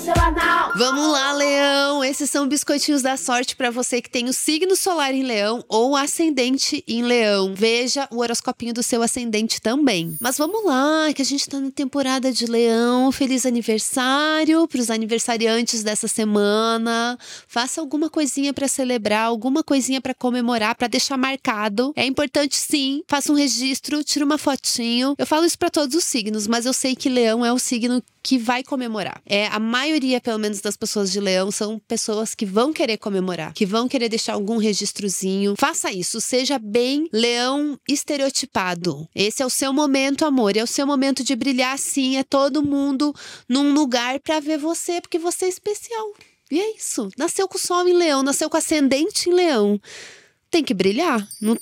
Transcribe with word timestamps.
seu 0.00 0.14
anal. 0.14 0.72
Vamos 0.76 1.06
lá, 1.10 1.32
Leão! 1.32 2.04
Esses 2.04 2.28
são 2.28 2.46
biscoitinhos 2.46 3.02
da 3.02 3.16
sorte 3.16 3.56
para 3.56 3.70
você 3.70 4.02
que 4.02 4.10
tem 4.10 4.28
o 4.28 4.32
signo 4.32 4.76
solar 4.76 5.14
em 5.14 5.22
Leão 5.22 5.64
ou 5.68 5.96
ascendente 5.96 6.84
em 6.86 7.02
Leão. 7.02 7.54
Veja 7.54 8.06
o 8.10 8.18
horoscopinho 8.18 8.74
do 8.74 8.82
seu 8.82 9.02
ascendente 9.02 9.60
também. 9.60 10.16
Mas 10.20 10.36
vamos 10.36 10.64
lá, 10.64 11.12
que 11.14 11.22
a 11.22 11.24
gente 11.24 11.48
tá 11.48 11.58
na 11.58 11.70
temporada 11.70 12.32
de 12.32 12.46
Leão. 12.46 13.10
Feliz 13.10 13.46
aniversário 13.46 14.66
para 14.68 14.80
os 14.80 14.90
aniversariantes 14.90 15.82
dessa 15.82 16.08
semana. 16.08 17.18
Faça 17.48 17.80
alguma 17.80 18.10
coisinha 18.10 18.52
para 18.52 18.68
celebrar, 18.68 19.24
alguma 19.24 19.62
coisinha 19.62 20.00
para 20.00 20.14
comemorar, 20.14 20.74
para 20.74 20.88
deixar 20.88 21.16
marcado. 21.16 21.92
É 21.96 22.04
importante 22.04 22.56
sim. 22.56 23.02
Faça 23.08 23.32
um 23.32 23.36
registro, 23.36 24.04
tira 24.04 24.24
uma 24.24 24.38
fotinho. 24.38 25.14
Eu 25.16 25.26
falo 25.26 25.46
isso 25.46 25.58
para 25.58 25.70
todos 25.70 25.94
os 25.94 26.04
signos, 26.04 26.46
mas 26.46 26.66
eu 26.66 26.72
sei 26.72 26.94
que 26.94 27.08
Leão 27.08 27.44
é 27.44 27.52
o 27.52 27.58
signo 27.58 28.02
que 28.22 28.38
vai 28.38 28.62
comemorar. 28.62 29.20
É 29.24 29.46
a 29.46 29.58
maioria, 29.58 30.20
pelo 30.20 30.38
menos, 30.38 30.60
das 30.60 30.76
pessoas 30.76 31.10
de 31.10 31.20
Leão 31.20 31.50
são 31.50 31.78
pessoas 31.78 32.34
que 32.34 32.44
vão 32.44 32.72
querer 32.72 32.98
comemorar, 32.98 33.52
que 33.54 33.66
vão 33.66 33.88
querer 33.88 34.08
deixar 34.08 34.34
algum 34.34 34.58
registrozinho. 34.58 35.54
Faça 35.58 35.90
isso, 35.90 36.20
seja 36.20 36.58
bem 36.58 37.08
Leão 37.12 37.78
estereotipado. 37.88 39.08
Esse 39.14 39.42
é 39.42 39.46
o 39.46 39.50
seu 39.50 39.72
momento, 39.72 40.24
amor, 40.24 40.56
é 40.56 40.62
o 40.62 40.66
seu 40.66 40.86
momento 40.86 41.24
de 41.24 41.34
brilhar 41.34 41.78
sim, 41.78 42.16
é 42.16 42.22
todo 42.22 42.62
mundo 42.62 43.14
num 43.48 43.72
lugar 43.72 44.20
para 44.20 44.40
ver 44.40 44.58
você, 44.58 45.00
porque 45.00 45.18
você 45.18 45.46
é 45.46 45.48
especial. 45.48 46.14
E 46.50 46.60
é 46.60 46.76
isso. 46.76 47.08
Nasceu 47.16 47.46
com 47.46 47.56
o 47.56 47.60
sol 47.60 47.86
em 47.86 47.92
Leão, 47.92 48.22
nasceu 48.22 48.50
com 48.50 48.56
ascendente 48.56 49.30
em 49.30 49.32
Leão. 49.32 49.80
Tem 50.50 50.64
que 50.64 50.74
brilhar. 50.74 51.26
Não, 51.40 51.56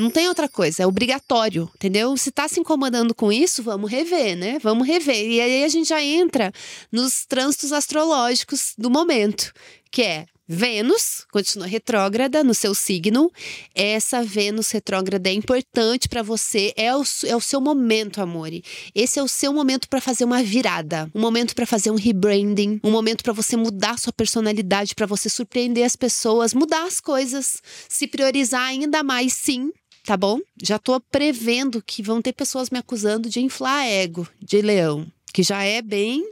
não 0.00 0.10
tem 0.10 0.28
outra 0.28 0.48
coisa, 0.48 0.82
é 0.82 0.86
obrigatório, 0.86 1.70
entendeu? 1.74 2.16
Se 2.16 2.30
tá 2.30 2.48
se 2.48 2.58
incomodando 2.58 3.14
com 3.14 3.30
isso, 3.30 3.62
vamos 3.62 3.90
rever, 3.90 4.34
né? 4.36 4.58
Vamos 4.62 4.86
rever. 4.86 5.30
E 5.30 5.40
aí 5.40 5.62
a 5.62 5.68
gente 5.68 5.88
já 5.90 6.02
entra 6.02 6.50
nos 6.90 7.26
trânsitos 7.26 7.70
astrológicos 7.70 8.72
do 8.78 8.90
momento, 8.90 9.52
que 9.90 10.02
é 10.02 10.26
Vênus 10.52 11.24
continua 11.30 11.64
retrógrada 11.64 12.42
no 12.42 12.54
seu 12.54 12.74
signo. 12.74 13.30
Essa 13.72 14.20
Vênus 14.20 14.72
retrógrada 14.72 15.28
é 15.28 15.32
importante 15.32 16.08
para 16.08 16.24
você, 16.24 16.72
é 16.76 16.92
o, 16.96 17.04
é 17.24 17.36
o 17.36 17.40
seu 17.40 17.60
momento, 17.60 18.20
amore. 18.20 18.64
Esse 18.92 19.20
é 19.20 19.22
o 19.22 19.28
seu 19.28 19.52
momento 19.52 19.88
para 19.88 20.00
fazer 20.00 20.24
uma 20.24 20.42
virada, 20.42 21.08
um 21.14 21.20
momento 21.20 21.54
para 21.54 21.66
fazer 21.66 21.92
um 21.92 21.94
rebranding, 21.94 22.80
um 22.82 22.90
momento 22.90 23.22
para 23.22 23.32
você 23.32 23.56
mudar 23.56 23.96
sua 23.96 24.12
personalidade, 24.12 24.96
para 24.96 25.06
você 25.06 25.28
surpreender 25.28 25.84
as 25.84 25.94
pessoas, 25.94 26.52
mudar 26.52 26.84
as 26.84 26.98
coisas, 26.98 27.62
se 27.88 28.08
priorizar 28.08 28.62
ainda 28.62 29.04
mais, 29.04 29.34
sim, 29.34 29.70
tá 30.10 30.16
bom? 30.16 30.40
Já 30.60 30.76
tô 30.76 30.98
prevendo 30.98 31.80
que 31.80 32.02
vão 32.02 32.20
ter 32.20 32.32
pessoas 32.32 32.68
me 32.68 32.76
acusando 32.76 33.28
de 33.28 33.38
inflar 33.38 33.86
ego 33.86 34.26
de 34.42 34.60
leão, 34.60 35.06
que 35.32 35.40
já 35.40 35.62
é 35.62 35.80
bem 35.80 36.28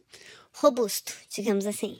robusto, 0.52 1.12
digamos 1.32 1.64
assim. 1.64 1.96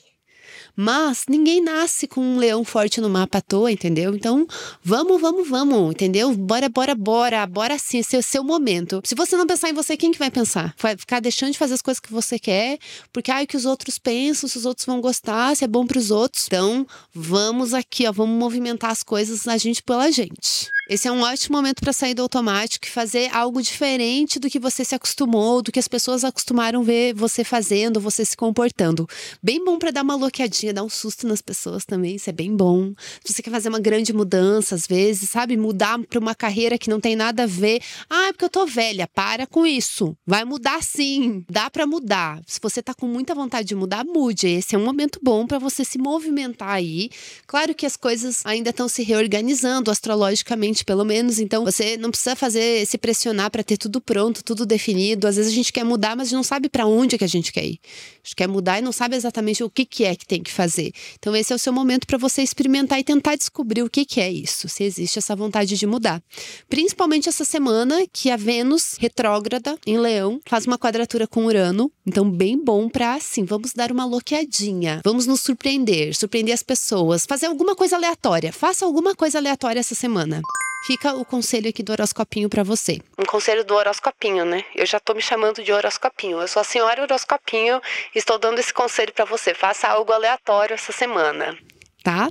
Mas 0.75 1.27
ninguém 1.29 1.63
nasce 1.63 2.09
com 2.09 2.21
um 2.21 2.37
leão 2.37 2.65
forte 2.65 3.01
no 3.01 3.09
mapa 3.09 3.39
à 3.39 3.41
toa, 3.41 3.71
entendeu? 3.71 4.13
Então, 4.13 4.45
vamos, 4.83 5.21
vamos, 5.21 5.49
vamos, 5.49 5.93
entendeu? 5.93 6.35
Bora, 6.35 6.69
bora, 6.69 6.97
bora, 6.97 7.47
bora 7.47 7.79
sim, 7.79 7.99
esse 7.99 8.17
é 8.17 8.19
o 8.19 8.25
seu 8.25 8.43
momento. 8.43 9.01
Se 9.05 9.15
você 9.15 9.37
não 9.37 9.47
pensar 9.47 9.71
em 9.71 9.73
você, 9.73 9.97
quem 9.97 10.11
que 10.11 10.19
vai 10.19 10.33
pensar? 10.33 10.75
Vai 10.81 10.97
ficar 10.97 11.21
deixando 11.21 11.53
de 11.53 11.59
fazer 11.59 11.75
as 11.75 11.83
coisas 11.83 12.01
que 12.01 12.13
você 12.13 12.41
quer, 12.41 12.81
porque 13.13 13.31
ai, 13.31 13.45
o 13.45 13.47
que 13.47 13.57
os 13.57 13.65
outros 13.65 14.01
pensam, 14.01 14.49
se 14.49 14.59
os 14.59 14.67
outros 14.67 14.85
vão 14.85 15.01
gostar, 15.01 15.55
se 15.55 15.63
é 15.63 15.69
bom 15.69 15.87
para 15.87 15.99
os 15.99 16.11
outros. 16.11 16.47
Então, 16.49 16.85
vamos 17.15 17.73
aqui, 17.73 18.05
ó, 18.09 18.11
vamos 18.11 18.37
movimentar 18.37 18.91
as 18.91 19.05
coisas 19.05 19.47
a 19.47 19.57
gente 19.57 19.81
pela 19.81 20.11
gente. 20.11 20.77
Esse 20.89 21.07
é 21.07 21.13
um 21.13 21.21
ótimo 21.21 21.59
momento 21.59 21.83
para 21.83 21.93
sair 21.93 22.15
do 22.15 22.23
automático 22.23 22.87
e 22.87 22.91
fazer 22.91 23.29
algo 23.37 23.61
diferente 23.61 24.39
do 24.39 24.49
que 24.49 24.59
você 24.59 24.83
se 24.83 24.95
acostumou, 24.95 25.61
do 25.61 25.71
que 25.71 25.79
as 25.79 25.87
pessoas 25.87 26.25
acostumaram 26.25 26.83
ver 26.83 27.13
você 27.13 27.45
fazendo, 27.45 28.01
você 28.01 28.25
se 28.25 28.35
comportando. 28.35 29.07
Bem 29.43 29.63
bom 29.63 29.79
para 29.79 29.91
dar 29.91 30.03
uma 30.03 30.17
bloqueadinha, 30.17 30.73
dar 30.73 30.83
um 30.83 30.89
susto 30.89 31.29
nas 31.29 31.43
pessoas 31.43 31.85
também, 31.85 32.17
isso 32.17 32.31
é 32.31 32.33
bem 32.33 32.57
bom. 32.57 32.95
Se 33.23 33.35
você 33.35 33.43
quer 33.43 33.51
fazer 33.51 33.69
uma 33.69 33.79
grande 33.79 34.15
mudança, 34.15 34.75
às 34.75 34.87
vezes, 34.87 35.29
sabe? 35.29 35.59
Mudar 35.59 35.99
para 36.07 36.19
uma 36.19 36.35
carreira 36.35 36.79
que 36.79 36.89
não 36.89 36.99
tem 36.99 37.15
nada 37.15 37.43
a 37.43 37.47
ver. 37.47 37.83
Ah, 38.09 38.29
é 38.29 38.33
porque 38.33 38.47
eu 38.47 38.51
tô 38.51 38.65
velha. 38.65 39.07
Para 39.07 39.47
com 39.47 39.67
isso. 39.67 40.17
Vai 40.27 40.47
mudar 40.47 40.83
sim. 40.83 41.45
Dá 41.51 41.69
para 41.69 41.87
mudar. 41.87 42.41
Se 42.47 42.59
você 42.63 42.83
tá 42.83 42.95
com 42.95 43.07
muita 43.07 43.35
vontade 43.35 43.69
de 43.69 43.75
mudar, 43.75 44.07
mude. 44.07 44.49
Esse 44.49 44.75
é 44.75 44.79
um 44.79 44.85
momento 44.87 45.21
bom 45.23 45.47
para 45.47 45.59
você 45.59 45.85
se 45.85 45.99
movimentar 45.99 46.71
aí. 46.71 47.11
Claro 47.47 47.75
que 47.75 47.85
as 47.85 47.95
coisas 47.95 48.41
ainda 48.47 48.71
estão 48.71 48.89
se 48.89 49.03
reorganizando 49.03 49.91
astrologicamente 49.91 50.78
pelo 50.85 51.05
menos. 51.05 51.39
Então, 51.39 51.65
você 51.65 51.97
não 51.97 52.11
precisa 52.11 52.35
fazer 52.37 52.87
se 52.87 52.99
pressionar 52.99 53.51
para 53.51 53.63
ter 53.63 53.77
tudo 53.77 54.01
pronto, 54.01 54.43
tudo 54.43 54.67
definido. 54.67 55.27
Às 55.27 55.37
vezes 55.37 55.53
a 55.53 55.55
gente 55.55 55.73
quer 55.73 55.85
mudar, 55.85 56.17
mas 56.17 56.33
não 56.33 56.43
sabe 56.43 56.69
para 56.69 56.87
onde 56.87 57.15
é 57.15 57.19
que 57.19 57.25
a 57.25 57.29
gente 57.29 57.53
quer 57.53 57.65
ir. 57.65 57.81
A 57.83 58.27
gente 58.29 58.37
quer 58.37 58.49
mudar 58.49 58.79
e 58.79 58.83
não 58.83 58.93
sabe 58.93 59.17
exatamente 59.17 59.63
o 59.63 59.71
que, 59.71 59.85
que 59.85 60.05
é 60.05 60.15
que 60.15 60.27
tem 60.27 60.43
que 60.43 60.53
fazer. 60.53 60.93
Então, 61.19 61.35
esse 61.35 61.53
é 61.53 61.57
o 61.57 61.59
seu 61.59 61.73
momento 61.73 62.07
para 62.07 62.19
você 62.19 62.43
experimentar 62.43 62.99
e 62.99 63.05
tentar 63.05 63.37
descobrir 63.37 63.83
o 63.83 63.91
que, 63.91 64.05
que 64.05 64.21
é 64.21 64.31
isso, 64.31 64.69
se 64.69 64.85
existe 64.85 65.19
essa 65.19 65.35
vontade 65.35 65.77
de 65.77 65.87
mudar. 65.87 66.23
Principalmente 66.69 67.29
essa 67.29 67.45
semana 67.45 68.07
que 68.13 68.31
a 68.31 68.37
Vênus 68.37 68.97
retrógrada 68.99 69.77
em 69.87 69.99
Leão 69.99 70.41
faz 70.47 70.67
uma 70.67 70.79
quadratura 70.79 71.27
com 71.27 71.47
Urano. 71.47 71.91
Então, 72.07 72.31
bem 72.31 72.63
bom 72.63 72.89
para 72.89 73.15
assim, 73.15 73.45
vamos 73.45 73.73
dar 73.73 73.91
uma 73.91 74.05
loqueadinha, 74.05 75.01
vamos 75.05 75.27
nos 75.27 75.41
surpreender, 75.41 76.15
surpreender 76.15 76.55
as 76.55 76.63
pessoas, 76.63 77.25
fazer 77.27 77.47
alguma 77.47 77.75
coisa 77.75 77.97
aleatória. 77.97 78.53
Faça 78.53 78.85
alguma 78.85 79.15
coisa 79.15 79.39
aleatória 79.39 79.81
essa 79.81 79.95
semana. 79.95 80.41
Fica 80.87 81.13
o 81.13 81.25
conselho 81.25 81.69
aqui 81.69 81.83
do 81.83 81.93
horoscopinho 81.93 82.49
para 82.49 82.63
você. 82.63 83.01
Um 83.19 83.25
conselho 83.25 83.65
do 83.65 83.75
horoscopinho, 83.75 84.45
né? 84.45 84.65
Eu 84.75 84.87
já 84.87 85.01
tô 85.01 85.13
me 85.13 85.21
chamando 85.21 85.63
de 85.63 85.73
horoscopinho. 85.73 86.41
Eu 86.41 86.49
sou 86.49 86.61
a 86.61 86.65
senhora 86.65 87.03
horoscopinho 87.03 87.81
e 88.15 88.19
estou 88.19 88.39
dando 88.39 88.59
esse 88.59 88.73
conselho 88.73 89.13
para 89.13 89.25
você. 89.25 89.55
Faça 89.55 89.89
algo 89.89 90.13
aleatório 90.13 90.75
essa 90.75 90.93
semana, 90.93 91.59
tá? 92.03 92.31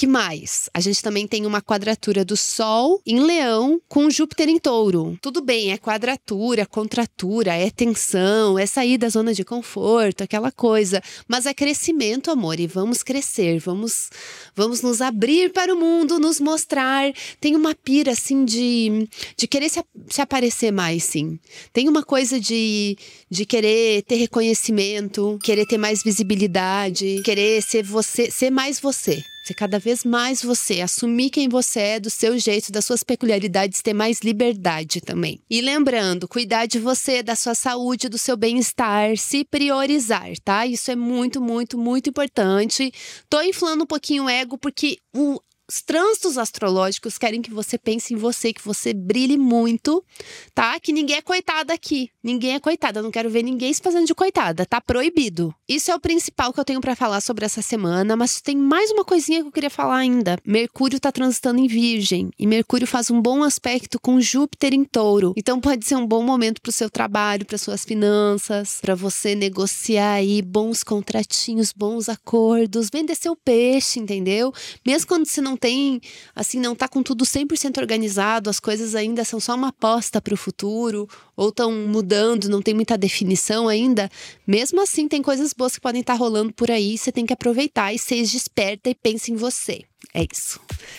Que 0.00 0.06
mais? 0.06 0.70
A 0.72 0.80
gente 0.80 1.02
também 1.02 1.26
tem 1.26 1.44
uma 1.44 1.60
quadratura 1.60 2.24
do 2.24 2.34
Sol 2.34 3.02
em 3.04 3.20
Leão 3.20 3.78
com 3.86 4.08
Júpiter 4.08 4.48
em 4.48 4.58
Touro. 4.58 5.18
Tudo 5.20 5.42
bem, 5.42 5.72
é 5.72 5.76
quadratura, 5.76 6.64
contratura, 6.64 7.52
é 7.52 7.68
tensão, 7.68 8.58
é 8.58 8.64
sair 8.64 8.96
da 8.96 9.10
zona 9.10 9.34
de 9.34 9.44
conforto, 9.44 10.24
aquela 10.24 10.50
coisa. 10.50 11.02
Mas 11.28 11.44
é 11.44 11.52
crescimento, 11.52 12.30
amor, 12.30 12.58
e 12.58 12.66
vamos 12.66 13.02
crescer, 13.02 13.58
vamos, 13.58 14.08
vamos 14.56 14.80
nos 14.80 15.02
abrir 15.02 15.52
para 15.52 15.74
o 15.74 15.78
mundo, 15.78 16.18
nos 16.18 16.40
mostrar. 16.40 17.12
Tem 17.38 17.54
uma 17.54 17.74
pira, 17.74 18.12
assim, 18.12 18.42
de, 18.42 19.06
de 19.36 19.46
querer 19.46 19.68
se, 19.68 19.84
se 20.08 20.22
aparecer 20.22 20.72
mais, 20.72 21.04
sim. 21.04 21.38
Tem 21.74 21.90
uma 21.90 22.02
coisa 22.02 22.40
de, 22.40 22.96
de 23.30 23.44
querer 23.44 24.00
ter 24.04 24.16
reconhecimento, 24.16 25.38
querer 25.42 25.66
ter 25.66 25.76
mais 25.76 26.02
visibilidade, 26.02 27.20
querer 27.22 27.60
ser 27.60 27.82
você, 27.82 28.30
ser 28.30 28.48
mais 28.48 28.80
você 28.80 29.22
ser 29.50 29.54
cada 29.54 29.78
vez 29.78 30.04
mais 30.04 30.42
você, 30.42 30.80
assumir 30.80 31.30
quem 31.30 31.48
você 31.48 31.80
é, 31.80 32.00
do 32.00 32.08
seu 32.08 32.38
jeito, 32.38 32.70
das 32.70 32.84
suas 32.84 33.02
peculiaridades, 33.02 33.82
ter 33.82 33.92
mais 33.92 34.20
liberdade 34.20 35.00
também. 35.00 35.40
E 35.50 35.60
lembrando, 35.60 36.28
cuidar 36.28 36.66
de 36.66 36.78
você, 36.78 37.22
da 37.22 37.34
sua 37.34 37.54
saúde, 37.54 38.08
do 38.08 38.18
seu 38.18 38.36
bem-estar, 38.36 39.16
se 39.16 39.44
priorizar, 39.44 40.30
tá? 40.44 40.66
Isso 40.66 40.90
é 40.90 40.96
muito, 40.96 41.40
muito, 41.40 41.76
muito 41.76 42.10
importante. 42.10 42.92
Tô 43.28 43.42
inflando 43.42 43.84
um 43.84 43.86
pouquinho 43.86 44.24
o 44.24 44.28
ego 44.28 44.56
porque 44.56 44.98
o 45.14 45.40
os 45.70 45.82
trânsitos 45.82 46.36
astrológicos 46.36 47.16
querem 47.16 47.40
que 47.40 47.52
você 47.52 47.78
pense 47.78 48.12
em 48.12 48.16
você, 48.16 48.52
que 48.52 48.64
você 48.64 48.92
brilhe 48.92 49.38
muito, 49.38 50.04
tá? 50.52 50.80
Que 50.80 50.92
ninguém 50.92 51.14
é 51.14 51.22
coitada 51.22 51.72
aqui. 51.72 52.10
Ninguém 52.22 52.54
é 52.54 52.60
coitada. 52.60 53.00
Não 53.00 53.10
quero 53.10 53.30
ver 53.30 53.42
ninguém 53.42 53.72
se 53.72 53.80
fazendo 53.80 54.06
de 54.06 54.14
coitada. 54.14 54.66
Tá 54.66 54.80
proibido. 54.80 55.54
Isso 55.68 55.90
é 55.90 55.94
o 55.94 56.00
principal 56.00 56.52
que 56.52 56.60
eu 56.60 56.64
tenho 56.64 56.80
para 56.80 56.94
falar 56.94 57.20
sobre 57.20 57.44
essa 57.44 57.62
semana, 57.62 58.16
mas 58.16 58.40
tem 58.40 58.56
mais 58.56 58.90
uma 58.90 59.04
coisinha 59.04 59.40
que 59.40 59.48
eu 59.48 59.52
queria 59.52 59.70
falar 59.70 59.96
ainda. 59.96 60.36
Mercúrio 60.44 61.00
tá 61.00 61.10
transitando 61.10 61.60
em 61.60 61.66
Virgem 61.66 62.30
e 62.38 62.46
Mercúrio 62.46 62.86
faz 62.86 63.10
um 63.10 63.20
bom 63.22 63.42
aspecto 63.42 63.98
com 63.98 64.20
Júpiter 64.20 64.74
em 64.74 64.84
Touro. 64.84 65.32
Então 65.36 65.60
pode 65.60 65.86
ser 65.86 65.96
um 65.96 66.06
bom 66.06 66.22
momento 66.22 66.60
para 66.60 66.70
o 66.70 66.72
seu 66.72 66.90
trabalho, 66.90 67.46
para 67.46 67.56
suas 67.56 67.84
finanças, 67.84 68.78
para 68.80 68.94
você 68.94 69.34
negociar 69.34 70.14
aí 70.14 70.42
bons 70.42 70.84
contratinhos, 70.84 71.72
bons 71.72 72.08
acordos, 72.08 72.90
vender 72.92 73.14
seu 73.14 73.34
peixe, 73.34 73.98
entendeu? 73.98 74.52
Mesmo 74.86 75.08
quando 75.08 75.26
você 75.26 75.40
não 75.40 75.56
tem, 75.56 76.00
assim, 76.34 76.60
não 76.60 76.74
tá 76.74 76.86
com 76.86 77.02
tudo 77.02 77.24
100% 77.24 77.78
organizado, 77.78 78.50
as 78.50 78.60
coisas 78.60 78.94
ainda 78.94 79.24
são 79.24 79.40
só 79.40 79.54
uma 79.54 79.68
aposta 79.68 80.20
para 80.20 80.34
o 80.34 80.36
futuro, 80.36 81.08
ou 81.36 81.48
estão 81.48 81.72
mudando, 81.72 82.09
não 82.18 82.62
tem 82.62 82.74
muita 82.74 82.98
definição 82.98 83.68
ainda, 83.68 84.10
mesmo 84.46 84.80
assim 84.80 85.08
tem 85.08 85.22
coisas 85.22 85.52
boas 85.52 85.74
que 85.74 85.80
podem 85.80 86.00
estar 86.00 86.14
tá 86.14 86.18
rolando 86.18 86.52
por 86.52 86.70
aí, 86.70 86.96
você 86.96 87.12
tem 87.12 87.26
que 87.26 87.32
aproveitar 87.32 87.92
e 87.92 87.98
seja 87.98 88.36
esperta 88.36 88.90
e 88.90 88.94
pense 88.94 89.32
em 89.32 89.36
você. 89.36 89.84
É 90.12 90.26
isso. 90.32 90.58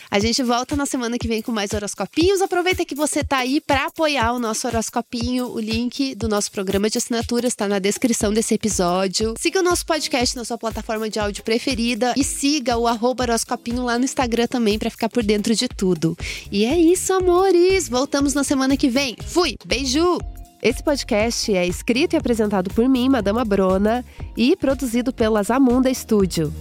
A 0.10 0.20
gente 0.20 0.42
volta 0.42 0.76
na 0.76 0.86
semana 0.86 1.18
que 1.18 1.28
vem 1.28 1.42
com 1.42 1.52
mais 1.52 1.74
horoscopinhos. 1.74 2.42
Aproveita 2.42 2.86
que 2.86 2.96
você 2.96 3.24
tá 3.24 3.40
aí 3.40 3.60
para 3.60 3.88
apoiar 3.88 4.32
o 4.32 4.40
nosso 4.40 4.68
horoscopinho. 4.68 5.48
O 5.48 5.60
link 5.60 6.16
do 6.16 6.30
nosso 6.30 6.52
programa 6.52 6.90
de 6.90 6.98
assinaturas 6.98 7.52
está 7.52 7.68
na 7.68 7.80
descrição 7.80 8.32
desse 8.32 8.54
episódio. 8.54 9.34
Siga 9.38 9.60
o 9.60 9.64
nosso 9.64 9.86
podcast 9.86 10.36
na 10.36 10.46
sua 10.46 10.58
plataforma 10.58 11.10
de 11.10 11.20
áudio 11.20 11.44
preferida 11.44 12.14
e 12.16 12.24
siga 12.24 12.78
o 12.78 12.84
horoscopinho 12.84 13.84
lá 13.84 13.98
no 13.98 14.06
Instagram 14.06 14.48
também 14.48 14.80
para 14.80 14.90
ficar 14.90 15.10
por 15.10 15.24
dentro 15.24 15.54
de 15.54 15.68
tudo. 15.68 16.18
E 16.50 16.64
é 16.64 16.78
isso, 16.78 17.12
amores. 17.12 17.90
Voltamos 17.90 18.34
na 18.34 18.44
semana 18.44 18.78
que 18.78 18.88
vem. 18.88 19.18
Fui. 19.26 19.56
Beijo. 19.66 20.20
Esse 20.64 20.84
podcast 20.84 21.52
é 21.56 21.66
escrito 21.66 22.14
e 22.14 22.18
apresentado 22.18 22.72
por 22.72 22.88
mim, 22.88 23.10
Madama 23.10 23.44
Brona 23.44 24.06
e 24.38 24.56
produzido 24.56 25.12
pela 25.12 25.42
Zamunda 25.42 25.92
Studio. 25.92 26.54